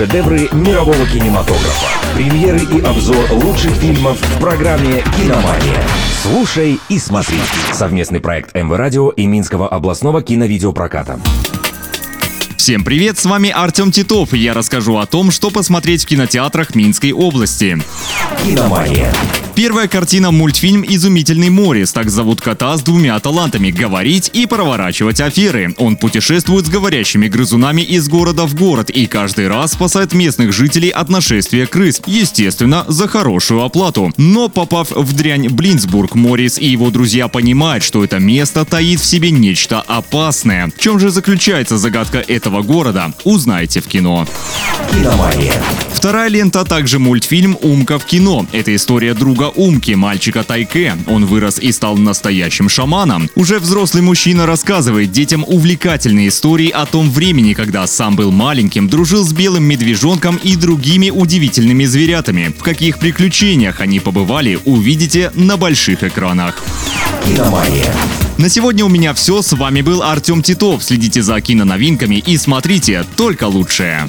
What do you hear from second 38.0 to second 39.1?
это место таит в